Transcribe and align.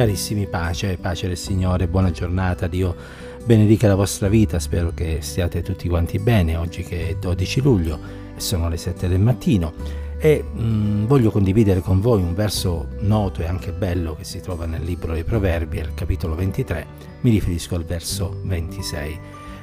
Carissimi 0.00 0.46
pace, 0.46 0.96
pace 0.96 1.26
del 1.26 1.36
Signore, 1.36 1.86
buona 1.86 2.10
giornata, 2.10 2.66
Dio 2.66 2.96
benedica 3.44 3.86
la 3.86 3.94
vostra 3.94 4.28
vita, 4.28 4.58
spero 4.58 4.92
che 4.94 5.18
stiate 5.20 5.60
tutti 5.60 5.90
quanti 5.90 6.18
bene 6.18 6.56
oggi 6.56 6.82
che 6.82 7.10
è 7.10 7.16
12 7.16 7.60
luglio 7.60 7.98
e 8.34 8.40
sono 8.40 8.70
le 8.70 8.78
7 8.78 9.08
del 9.08 9.20
mattino 9.20 9.74
e 10.16 10.42
mh, 10.42 10.62
mm, 10.62 11.04
voglio 11.04 11.30
condividere 11.30 11.80
con 11.80 12.00
voi 12.00 12.22
un 12.22 12.32
verso 12.32 12.88
noto 13.00 13.42
e 13.42 13.46
anche 13.46 13.72
bello 13.72 14.14
che 14.14 14.24
si 14.24 14.40
trova 14.40 14.64
nel 14.64 14.84
libro 14.84 15.12
dei 15.12 15.22
Proverbi, 15.22 15.80
al 15.80 15.92
capitolo 15.92 16.34
23, 16.34 16.86
mi 17.20 17.28
riferisco 17.28 17.74
al 17.74 17.84
verso 17.84 18.40
26, 18.42 19.18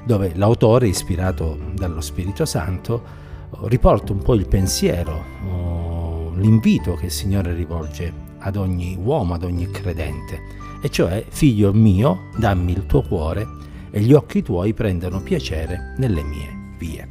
dove 0.05 0.34
l'autore, 0.35 0.88
ispirato 0.88 1.58
dallo 1.73 1.99
Spirito 1.99 2.45
Santo, 2.45 3.02
riporta 3.62 4.12
un 4.12 4.20
po' 4.20 4.35
il 4.35 4.48
pensiero, 4.48 6.35
l'invito 6.35 6.94
che 6.94 7.05
il 7.05 7.12
Signore 7.12 7.55
rivolge 7.55 8.27
ad 8.48 8.56
ogni 8.56 8.98
uomo, 9.00 9.34
ad 9.34 9.44
ogni 9.44 9.70
credente, 9.70 10.42
e 10.82 10.90
cioè, 10.90 11.26
figlio 11.28 11.74
mio, 11.74 12.30
dammi 12.38 12.72
il 12.72 12.86
tuo 12.86 13.02
cuore 13.02 13.46
e 13.92 14.00
gli 14.00 14.14
occhi 14.14 14.42
tuoi 14.42 14.73
prendano 14.73 15.22
piacere 15.22 15.94
nelle 15.98 16.23
mie 16.23 16.76
vie. 16.78 17.08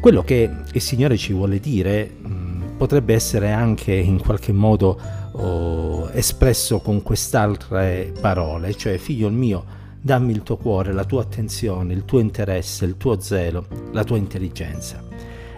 Quello 0.00 0.22
che 0.22 0.50
il 0.72 0.80
Signore 0.80 1.16
ci 1.16 1.32
vuole 1.32 1.60
dire 1.60 2.10
mm, 2.26 2.76
potrebbe 2.76 3.14
essere 3.14 3.52
anche 3.52 3.92
in 3.92 4.18
qualche 4.18 4.52
modo 4.52 4.98
oh, 5.32 6.10
espresso 6.12 6.80
con 6.80 7.02
quest'altre 7.02 8.12
parole, 8.20 8.74
cioè 8.74 8.98
figlio 8.98 9.30
mio, 9.30 9.64
dammi 10.00 10.32
il 10.32 10.42
tuo 10.42 10.56
cuore, 10.56 10.92
la 10.92 11.04
tua 11.04 11.22
attenzione, 11.22 11.92
il 11.92 12.04
tuo 12.04 12.18
interesse, 12.18 12.84
il 12.84 12.96
tuo 12.96 13.20
zelo, 13.20 13.66
la 13.92 14.02
tua 14.02 14.16
intelligenza. 14.16 15.02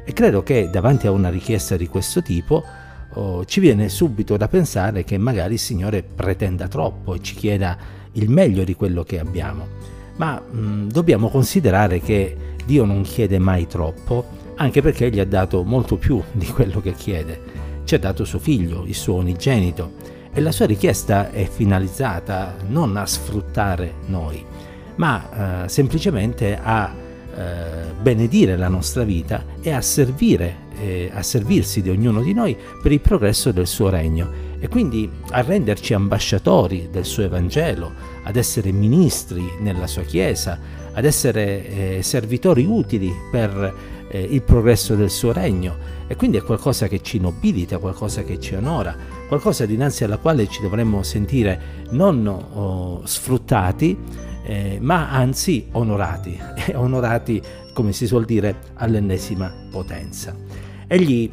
E 0.04 0.12
credo 0.12 0.42
che 0.42 0.68
davanti 0.70 1.06
a 1.06 1.10
una 1.10 1.30
richiesta 1.30 1.76
di 1.76 1.86
questo 1.88 2.20
tipo 2.20 2.62
oh, 3.14 3.44
ci 3.44 3.60
viene 3.60 3.88
subito 3.88 4.36
da 4.36 4.48
pensare 4.48 5.04
che 5.04 5.18
magari 5.18 5.54
il 5.54 5.58
Signore 5.58 6.02
pretenda 6.02 6.68
troppo 6.68 7.14
e 7.14 7.22
ci 7.22 7.34
chieda 7.34 7.76
il 8.12 8.28
meglio 8.28 8.64
di 8.64 8.74
quello 8.74 9.02
che 9.02 9.18
abbiamo. 9.18 9.66
Ma 10.16 10.40
mh, 10.40 10.58
mm, 10.58 10.88
dobbiamo 10.88 11.28
considerare 11.28 12.00
che 12.00 12.36
Dio 12.64 12.84
non 12.84 13.02
chiede 13.02 13.38
mai 13.38 13.66
troppo, 13.66 14.42
anche 14.56 14.82
perché 14.82 15.10
gli 15.10 15.18
ha 15.18 15.26
dato 15.26 15.64
molto 15.64 15.96
più 15.96 16.22
di 16.32 16.46
quello 16.46 16.80
che 16.80 16.92
chiede. 16.92 17.62
Ci 17.84 17.94
ha 17.94 17.98
dato 17.98 18.24
suo 18.24 18.38
figlio, 18.38 18.84
il 18.86 18.94
suo 18.94 19.16
unigenito, 19.16 19.92
e 20.32 20.40
la 20.40 20.50
sua 20.50 20.66
richiesta 20.66 21.30
è 21.30 21.48
finalizzata 21.48 22.56
non 22.68 22.96
a 22.96 23.06
sfruttare 23.06 23.94
noi, 24.06 24.44
ma 24.96 25.64
eh, 25.64 25.68
semplicemente 25.68 26.58
a 26.60 26.92
eh, 27.36 27.92
benedire 28.00 28.56
la 28.56 28.68
nostra 28.68 29.04
vita 29.04 29.44
e 29.60 29.70
a 29.70 29.80
servire 29.80 30.62
eh, 30.80 31.10
a 31.12 31.22
servirsi 31.22 31.82
di 31.82 31.90
ognuno 31.90 32.22
di 32.22 32.32
noi 32.32 32.56
per 32.82 32.92
il 32.92 33.00
progresso 33.00 33.52
del 33.52 33.66
suo 33.66 33.88
regno 33.88 34.52
e 34.58 34.68
quindi 34.68 35.10
a 35.30 35.42
renderci 35.42 35.92
ambasciatori 35.92 36.88
del 36.90 37.04
suo 37.04 37.22
Evangelo, 37.24 37.92
ad 38.22 38.36
essere 38.36 38.72
ministri 38.72 39.44
nella 39.60 39.86
sua 39.86 40.02
Chiesa, 40.02 40.58
ad 40.92 41.04
essere 41.04 41.98
eh, 41.98 42.02
servitori 42.02 42.64
utili 42.64 43.12
per 43.30 43.74
eh, 44.08 44.22
il 44.22 44.42
progresso 44.42 44.94
del 44.94 45.10
suo 45.10 45.32
regno. 45.32 45.76
E 46.06 46.16
quindi 46.16 46.36
è 46.36 46.42
qualcosa 46.42 46.88
che 46.88 47.02
ci 47.02 47.18
nobilita, 47.18 47.78
qualcosa 47.78 48.22
che 48.22 48.38
ci 48.40 48.54
onora, 48.54 48.96
qualcosa 49.28 49.66
dinanzi 49.66 50.04
alla 50.04 50.18
quale 50.18 50.48
ci 50.48 50.62
dovremmo 50.62 51.02
sentire 51.02 51.86
non 51.90 52.26
oh, 52.26 53.02
sfruttati, 53.04 53.98
eh, 54.46 54.78
ma 54.80 55.10
anzi 55.10 55.66
onorati, 55.72 56.40
e 56.66 56.72
onorati, 56.76 57.42
come 57.72 57.92
si 57.92 58.06
suol 58.06 58.24
dire, 58.24 58.56
all'ennesima 58.74 59.52
potenza. 59.70 60.63
Egli 60.86 61.30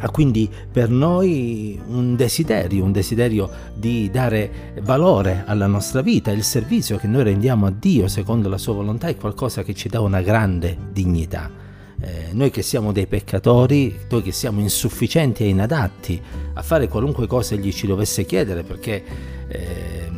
ha 0.00 0.10
quindi 0.10 0.50
per 0.70 0.90
noi 0.90 1.80
un 1.86 2.16
desiderio, 2.16 2.84
un 2.84 2.92
desiderio 2.92 3.48
di 3.74 4.10
dare 4.10 4.74
valore 4.82 5.44
alla 5.46 5.66
nostra 5.66 6.02
vita, 6.02 6.32
il 6.32 6.42
servizio 6.42 6.98
che 6.98 7.06
noi 7.06 7.22
rendiamo 7.22 7.66
a 7.66 7.72
Dio 7.76 8.08
secondo 8.08 8.48
la 8.48 8.58
sua 8.58 8.74
volontà 8.74 9.08
è 9.08 9.16
qualcosa 9.16 9.62
che 9.62 9.74
ci 9.74 9.88
dà 9.88 10.00
una 10.00 10.20
grande 10.20 10.76
dignità. 10.92 11.64
Eh, 11.98 12.28
noi 12.32 12.50
che 12.50 12.60
siamo 12.60 12.92
dei 12.92 13.06
peccatori, 13.06 13.96
noi 14.10 14.22
che 14.22 14.32
siamo 14.32 14.60
insufficienti 14.60 15.44
e 15.44 15.48
inadatti 15.48 16.20
a 16.52 16.62
fare 16.62 16.88
qualunque 16.88 17.26
cosa 17.26 17.54
egli 17.54 17.72
ci 17.72 17.86
dovesse 17.86 18.26
chiedere 18.26 18.64
perché 18.64 19.02
eh, 19.48 20.10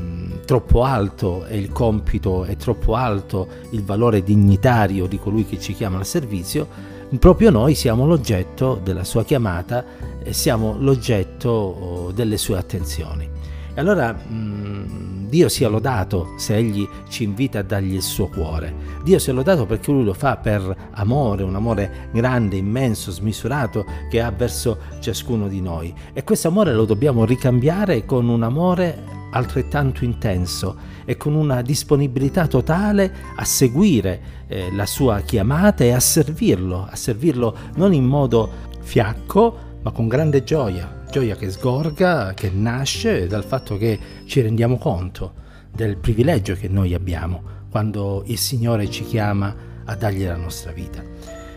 troppo 0.45 0.83
alto 0.83 1.45
è 1.45 1.55
il 1.55 1.71
compito, 1.71 2.45
è 2.45 2.57
troppo 2.57 2.95
alto 2.95 3.47
il 3.71 3.85
valore 3.85 4.25
dignitario 4.25 5.07
di 5.07 5.19
colui 5.19 5.45
che 5.45 5.61
ci 5.61 5.73
chiama 5.73 5.99
al 5.99 6.07
servizio, 6.07 6.97
proprio 7.19 7.51
noi 7.51 7.75
siamo 7.75 8.07
l'oggetto 8.07 8.79
della 8.83 9.05
sua 9.05 9.25
chiamata 9.25 9.85
e 10.23 10.33
siamo 10.35 10.77
l'oggetto 10.79 11.49
oh, 11.49 12.13
delle 12.13 12.37
sue 12.37 12.59
attenzioni. 12.59 13.29
E 13.75 13.81
allora 13.81 14.13
mh, 14.13 14.35
mm, 14.35 15.27
Dio 15.29 15.49
sia 15.49 15.69
lodato 15.69 16.35
se 16.37 16.57
Egli 16.57 16.87
ci 17.09 17.23
invita 17.23 17.61
a 17.61 17.63
dargli 17.63 17.95
il 17.95 18.03
suo 18.03 18.29
cuore. 18.29 18.75
Dio 19.05 19.19
sia 19.19 19.33
lodato 19.33 19.67
perché 19.67 19.91
Lui 19.91 20.05
lo 20.05 20.15
fa 20.15 20.37
per 20.37 20.91
amore, 20.93 21.45
un 21.45 21.55
amore 21.55 22.09
grande, 22.13 22.57
immenso, 22.57 23.11
smisurato 23.11 23.87
che 24.11 24.21
ha 24.21 24.31
verso 24.31 24.79
ciascuno 25.01 25.49
di 25.49 25.61
noi. 25.61 25.95
E 26.13 26.25
questo 26.25 26.49
amore 26.49 26.75
lo 26.75 26.85
dobbiamo 26.85 27.25
ricambiare 27.25 28.05
con 28.05 28.29
un 28.29 28.43
amore 28.43 29.18
altrettanto 29.31 30.05
intenso 30.05 30.77
e 31.05 31.17
con 31.17 31.35
una 31.35 31.63
disponibilità 31.63 32.47
totale 32.47 33.13
a 33.37 33.45
seguire 33.45 34.21
eh, 34.47 34.73
la 34.73 34.87
sua 34.87 35.21
chiamata 35.21 35.85
e 35.85 35.93
a 35.93 36.01
servirlo, 36.01 36.87
a 36.91 36.97
servirlo 36.97 37.57
non 37.77 37.93
in 37.93 38.05
modo 38.05 38.51
fiacco, 38.81 39.67
ma 39.83 39.91
con 39.91 40.09
grande 40.09 40.45
gioia, 40.45 41.05
gioia 41.11 41.37
che 41.37 41.51
sgorga, 41.51 42.35
che 42.35 42.51
nasce 42.51 43.27
dal 43.27 43.45
fatto 43.45 43.77
che 43.77 43.99
ci 44.25 44.41
rendiamo 44.41 44.77
conto 44.77 45.47
del 45.73 45.97
privilegio 45.97 46.55
che 46.55 46.69
noi 46.69 46.95
abbiamo 46.95 47.57
quando 47.71 48.23
il 48.27 48.39
Signore 48.39 48.91
ci 48.91 49.05
chiama 49.05 49.55
a 49.85 49.95
dargli 49.95 50.25
la 50.25 50.37
nostra 50.37 50.73
vita. 50.73 51.03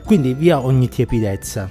Quindi 0.05 0.33
via 0.33 0.59
ogni 0.59 0.89
tiepidezza, 0.89 1.69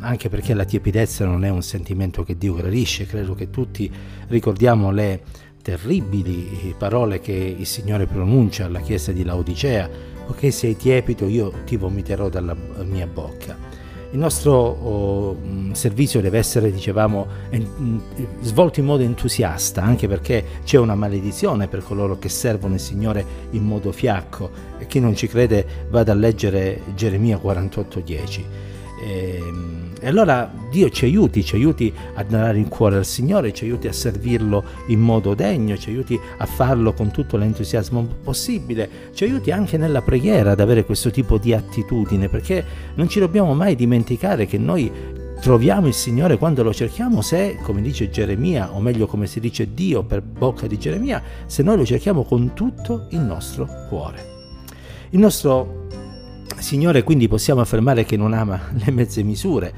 anche 0.00 0.28
perché 0.28 0.54
la 0.54 0.64
tiepidezza 0.64 1.24
non 1.24 1.44
è 1.44 1.48
un 1.48 1.62
sentimento 1.62 2.22
che 2.24 2.36
Dio 2.36 2.54
gradisce, 2.54 3.06
credo 3.06 3.34
che 3.34 3.50
tutti 3.50 3.90
ricordiamo 4.28 4.90
le 4.90 5.22
terribili 5.62 6.74
parole 6.76 7.20
che 7.20 7.32
il 7.32 7.66
Signore 7.66 8.06
pronuncia 8.06 8.64
alla 8.64 8.80
chiesa 8.80 9.12
di 9.12 9.24
Laodicea, 9.24 9.88
poiché 10.26 10.50
sei 10.50 10.76
tiepido 10.76 11.26
io 11.26 11.52
ti 11.64 11.76
vomiterò 11.76 12.28
dalla 12.28 12.56
mia 12.84 13.06
bocca. 13.06 13.78
Il 14.12 14.18
nostro 14.18 14.52
oh, 14.54 15.36
servizio 15.70 16.20
deve 16.20 16.38
essere, 16.38 16.72
dicevamo, 16.72 17.26
en- 17.50 18.00
svolto 18.40 18.80
in 18.80 18.86
modo 18.86 19.04
entusiasta, 19.04 19.82
anche 19.82 20.08
perché 20.08 20.44
c'è 20.64 20.78
una 20.78 20.96
maledizione 20.96 21.68
per 21.68 21.84
coloro 21.84 22.18
che 22.18 22.28
servono 22.28 22.74
il 22.74 22.80
Signore 22.80 23.24
in 23.50 23.62
modo 23.62 23.92
fiacco. 23.92 24.50
E 24.78 24.88
chi 24.88 24.98
non 24.98 25.14
ci 25.14 25.28
crede 25.28 25.86
vada 25.90 26.10
a 26.10 26.16
leggere 26.16 26.80
Geremia 26.96 27.38
48:10. 27.38 28.44
E, 29.00 29.36
ehm, 29.36 29.69
e 30.00 30.08
allora 30.08 30.50
Dio 30.70 30.88
ci 30.88 31.04
aiuti, 31.04 31.44
ci 31.44 31.56
aiuti 31.56 31.92
a 32.14 32.24
dare 32.24 32.58
il 32.58 32.68
cuore 32.68 32.96
al 32.96 33.04
Signore, 33.04 33.52
ci 33.52 33.64
aiuti 33.64 33.86
a 33.86 33.92
servirlo 33.92 34.64
in 34.86 34.98
modo 34.98 35.34
degno, 35.34 35.76
ci 35.76 35.90
aiuti 35.90 36.18
a 36.38 36.46
farlo 36.46 36.94
con 36.94 37.10
tutto 37.10 37.36
l'entusiasmo 37.36 38.06
possibile, 38.22 38.88
ci 39.12 39.24
aiuti 39.24 39.50
anche 39.50 39.76
nella 39.76 40.00
preghiera 40.00 40.52
ad 40.52 40.60
avere 40.60 40.84
questo 40.84 41.10
tipo 41.10 41.36
di 41.36 41.52
attitudine, 41.52 42.28
perché 42.28 42.64
non 42.94 43.08
ci 43.08 43.20
dobbiamo 43.20 43.54
mai 43.54 43.76
dimenticare 43.76 44.46
che 44.46 44.56
noi 44.56 44.90
troviamo 45.40 45.86
il 45.86 45.94
Signore 45.94 46.38
quando 46.38 46.62
lo 46.62 46.72
cerchiamo 46.72 47.20
se, 47.20 47.58
come 47.62 47.82
dice 47.82 48.10
Geremia, 48.10 48.74
o 48.74 48.80
meglio 48.80 49.06
come 49.06 49.26
si 49.26 49.38
dice 49.38 49.74
Dio 49.74 50.02
per 50.02 50.22
bocca 50.22 50.66
di 50.66 50.78
Geremia, 50.78 51.22
se 51.46 51.62
noi 51.62 51.76
lo 51.76 51.84
cerchiamo 51.84 52.24
con 52.24 52.54
tutto 52.54 53.06
il 53.10 53.20
nostro 53.20 53.68
cuore. 53.88 54.38
Il 55.10 55.18
nostro 55.18 55.88
Signore 56.60 57.02
quindi 57.02 57.28
possiamo 57.28 57.60
affermare 57.60 58.04
che 58.04 58.16
non 58.16 58.32
ama 58.32 58.60
le 58.72 58.90
mezze 58.92 59.22
misure, 59.22 59.72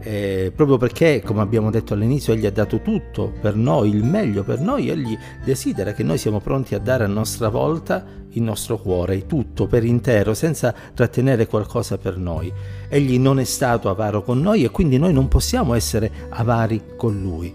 eh, 0.00 0.52
proprio 0.54 0.76
perché, 0.76 1.20
come 1.24 1.40
abbiamo 1.40 1.70
detto 1.70 1.94
all'inizio, 1.94 2.32
Egli 2.32 2.46
ha 2.46 2.50
dato 2.50 2.80
tutto 2.80 3.32
per 3.40 3.56
noi, 3.56 3.90
il 3.90 4.04
meglio 4.04 4.44
per 4.44 4.60
noi, 4.60 4.88
Egli 4.88 5.16
desidera 5.44 5.92
che 5.92 6.02
noi 6.02 6.18
siamo 6.18 6.40
pronti 6.40 6.74
a 6.74 6.78
dare 6.78 7.04
a 7.04 7.08
nostra 7.08 7.48
volta 7.48 8.04
il 8.30 8.42
nostro 8.42 8.78
cuore, 8.78 9.26
tutto 9.26 9.66
per 9.66 9.84
intero, 9.84 10.34
senza 10.34 10.74
trattenere 10.94 11.46
qualcosa 11.46 11.98
per 11.98 12.16
noi. 12.16 12.52
Egli 12.88 13.18
non 13.18 13.40
è 13.40 13.44
stato 13.44 13.88
avaro 13.90 14.22
con 14.22 14.40
noi 14.40 14.64
e 14.64 14.70
quindi 14.70 14.98
noi 14.98 15.12
non 15.12 15.28
possiamo 15.28 15.74
essere 15.74 16.10
avari 16.28 16.82
con 16.96 17.20
Lui. 17.20 17.52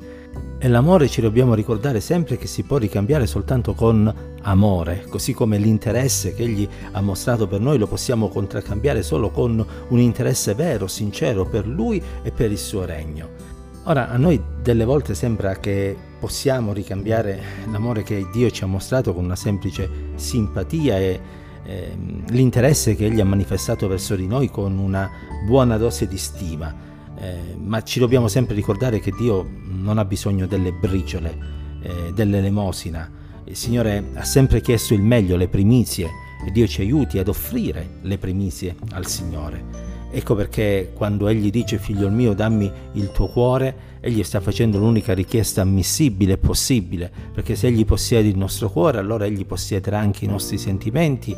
E 0.63 0.68
l'amore 0.69 1.09
ci 1.09 1.19
dobbiamo 1.19 1.56
ricordare 1.56 2.00
sempre 2.00 2.38
che 2.38 2.47
si 2.47 2.63
può 2.63 2.77
ricambiare 2.77 3.27
soltanto 3.27 3.74
con 3.74 4.13
amore, 4.44 5.06
così 5.09 5.33
come 5.33 5.57
l'interesse 5.57 6.33
che 6.33 6.44
Egli 6.44 6.65
ha 6.94 7.01
mostrato 7.01 7.47
per 7.47 7.59
noi 7.59 7.77
lo 7.77 7.85
possiamo 7.85 8.30
contraccambiare 8.30 9.03
solo 9.03 9.30
con 9.30 9.65
un 9.89 10.00
interesse 10.00 10.53
vero, 10.53 10.88
sincero 10.88 11.45
per 11.45 11.68
Lui 11.68 12.01
e 12.21 12.31
per 12.31 12.50
il 12.50 12.57
suo 12.57 12.85
regno. 12.85 13.27
Ora, 13.83 14.09
a 14.09 14.15
noi 14.15 14.41
delle 14.62 14.85
volte 14.85 15.13
sembra 15.15 15.56
che 15.56 15.97
possiamo 16.18 16.71
ricambiare 16.71 17.41
l'amore 17.69 18.03
che 18.03 18.25
Dio 18.31 18.50
ci 18.50 18.63
ha 18.63 18.68
mostrato 18.68 19.13
con 19.13 19.25
una 19.25 19.35
semplice 19.35 19.89
simpatia 20.15 20.97
e 20.97 21.19
eh, 21.65 21.97
l'interesse 22.30 22.95
che 22.95 23.07
Egli 23.07 23.19
ha 23.19 23.25
manifestato 23.25 23.89
verso 23.89 24.15
di 24.15 24.27
noi 24.27 24.50
con 24.50 24.77
una 24.77 25.09
buona 25.45 25.75
dose 25.75 26.07
di 26.07 26.18
stima 26.18 26.91
eh, 27.24 27.56
ma 27.58 27.81
ci 27.84 28.00
dobbiamo 28.00 28.28
sempre 28.28 28.54
ricordare 28.54 29.00
che 29.00 29.12
Dio 29.12 29.48
non 29.64 29.98
ha 29.98 30.04
bisogno 30.04 30.46
delle 30.46 30.74
briciole, 30.74 31.38
eh, 31.81 32.12
dell'elemosina. 32.14 33.10
Il 33.46 33.56
Signore 33.56 34.10
ha 34.16 34.24
sempre 34.25 34.60
chiesto 34.60 34.94
il 34.94 35.02
meglio, 35.02 35.38
le 35.38 35.48
primizie, 35.48 36.10
e 36.46 36.52
Dio 36.52 36.68
ci 36.68 36.81
aiuti 36.81 37.20
ad 37.20 37.30
offrire 37.30 38.00
le 38.02 38.18
primizie 38.18 38.75
al 38.92 39.08
Signore. 39.08 39.93
Ecco 40.15 40.36
perché 40.36 40.92
quando 40.94 41.27
Egli 41.27 41.50
dice 41.50 41.80
figlio 41.80 42.07
mio 42.07 42.33
dammi 42.33 42.71
il 42.92 43.12
tuo 43.12 43.25
cuore, 43.25 43.75
Egli 44.00 44.21
sta 44.21 44.39
facendo 44.42 44.77
l'unica 44.77 45.12
richiesta 45.15 45.62
ammissibile 45.62 46.33
e 46.33 46.38
possibile, 46.38 47.12
perché 47.33 47.56
se 47.56 47.65
Egli 47.65 47.83
possiede 47.83 48.27
il 48.27 48.38
nostro 48.38 48.69
cuore, 48.69 49.00
allora 49.00 49.25
Egli 49.25 49.44
possiederà 49.44 49.98
anche 49.98 50.25
i 50.25 50.27
nostri 50.27 50.60
sentimenti 50.60 51.36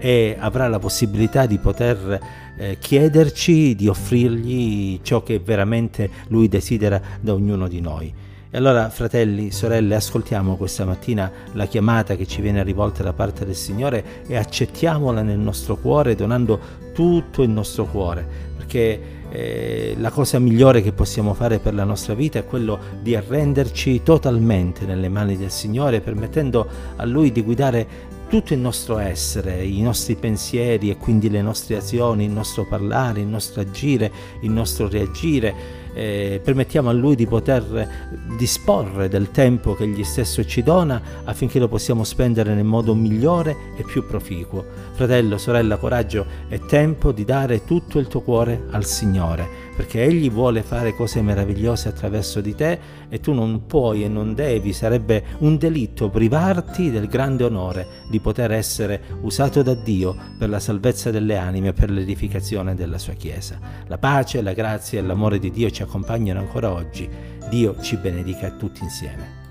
e 0.00 0.36
avrà 0.40 0.66
la 0.66 0.80
possibilità 0.80 1.46
di 1.46 1.58
poter 1.58 2.20
eh, 2.58 2.76
chiederci 2.80 3.76
di 3.76 3.86
offrirgli 3.86 4.98
ciò 5.02 5.22
che 5.22 5.38
veramente 5.38 6.10
Lui 6.26 6.48
desidera 6.48 7.00
da 7.20 7.32
ognuno 7.32 7.68
di 7.68 7.80
noi. 7.80 8.12
E 8.48 8.58
allora, 8.58 8.88
fratelli, 8.90 9.50
sorelle, 9.50 9.96
ascoltiamo 9.96 10.56
questa 10.56 10.84
mattina 10.84 11.30
la 11.54 11.66
chiamata 11.66 12.14
che 12.14 12.26
ci 12.26 12.40
viene 12.40 12.62
rivolta 12.62 13.02
da 13.02 13.12
parte 13.12 13.44
del 13.44 13.56
Signore 13.56 14.22
e 14.28 14.36
accettiamola 14.36 15.22
nel 15.22 15.38
nostro 15.38 15.76
cuore 15.76 16.14
donando 16.14 16.84
tutto 16.94 17.42
il 17.42 17.50
nostro 17.50 17.86
cuore, 17.86 18.24
perché 18.56 19.00
eh, 19.30 19.96
la 19.98 20.10
cosa 20.10 20.38
migliore 20.38 20.80
che 20.80 20.92
possiamo 20.92 21.34
fare 21.34 21.58
per 21.58 21.74
la 21.74 21.82
nostra 21.82 22.14
vita 22.14 22.38
è 22.38 22.44
quello 22.44 22.78
di 23.02 23.16
arrenderci 23.16 24.04
totalmente 24.04 24.86
nelle 24.86 25.08
mani 25.08 25.36
del 25.36 25.50
Signore, 25.50 26.00
permettendo 26.00 26.68
a 26.94 27.04
Lui 27.04 27.32
di 27.32 27.42
guidare 27.42 28.14
tutto 28.28 28.54
il 28.54 28.60
nostro 28.60 28.98
essere, 28.98 29.64
i 29.64 29.82
nostri 29.82 30.14
pensieri 30.14 30.90
e 30.90 30.96
quindi 30.96 31.30
le 31.30 31.42
nostre 31.42 31.76
azioni, 31.76 32.24
il 32.24 32.30
nostro 32.30 32.64
parlare, 32.64 33.20
il 33.20 33.26
nostro 33.26 33.60
agire, 33.60 34.10
il 34.40 34.50
nostro 34.50 34.88
reagire 34.88 35.84
eh, 35.96 36.40
permettiamo 36.44 36.90
a 36.90 36.92
Lui 36.92 37.16
di 37.16 37.26
poter 37.26 37.88
disporre 38.36 39.08
del 39.08 39.30
tempo 39.30 39.74
che 39.74 39.84
Egli 39.84 40.04
stesso 40.04 40.44
ci 40.44 40.62
dona 40.62 41.00
affinché 41.24 41.58
lo 41.58 41.68
possiamo 41.68 42.04
spendere 42.04 42.54
nel 42.54 42.64
modo 42.64 42.94
migliore 42.94 43.56
e 43.78 43.82
più 43.82 44.04
proficuo. 44.06 44.64
Fratello, 44.92 45.38
sorella, 45.38 45.78
coraggio, 45.78 46.26
è 46.48 46.58
tempo 46.60 47.12
di 47.12 47.24
dare 47.24 47.64
tutto 47.64 47.98
il 47.98 48.08
tuo 48.08 48.20
cuore 48.20 48.66
al 48.70 48.84
Signore 48.84 49.64
perché 49.76 50.02
Egli 50.02 50.30
vuole 50.30 50.62
fare 50.62 50.94
cose 50.94 51.20
meravigliose 51.20 51.88
attraverso 51.88 52.40
di 52.40 52.54
te 52.54 52.78
e 53.10 53.20
tu 53.20 53.34
non 53.34 53.66
puoi 53.66 54.04
e 54.04 54.08
non 54.08 54.32
devi, 54.32 54.72
sarebbe 54.72 55.22
un 55.40 55.58
delitto 55.58 56.08
privarti 56.08 56.90
del 56.90 57.06
grande 57.08 57.44
onore 57.44 57.86
di 58.08 58.18
poter 58.18 58.52
essere 58.52 59.02
usato 59.20 59.62
da 59.62 59.74
Dio 59.74 60.16
per 60.38 60.48
la 60.48 60.58
salvezza 60.58 61.10
delle 61.10 61.36
anime 61.36 61.68
e 61.68 61.72
per 61.74 61.90
l'edificazione 61.90 62.74
della 62.74 62.96
sua 62.96 63.12
Chiesa. 63.12 63.60
La 63.86 63.98
pace, 63.98 64.40
la 64.40 64.54
grazia 64.54 64.98
e 64.98 65.02
l'amore 65.02 65.38
di 65.38 65.50
Dio 65.50 65.70
ci 65.70 65.82
accompagnano 65.86 66.40
ancora 66.40 66.72
oggi. 66.72 67.08
Dio 67.48 67.80
ci 67.80 67.96
benedica 67.96 68.50
tutti 68.50 68.82
insieme. 68.82 69.45